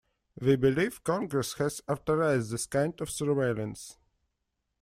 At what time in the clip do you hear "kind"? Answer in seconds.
2.65-2.99